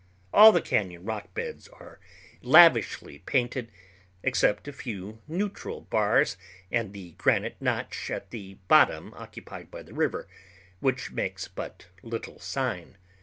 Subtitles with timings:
[0.33, 1.99] All the cañon rock beds are
[2.41, 3.71] lavishly painted,
[4.23, 6.37] except a few neutral bars
[6.71, 10.27] and the granite notch at the bottom occupied by the river,
[10.79, 12.97] which makes but little sign.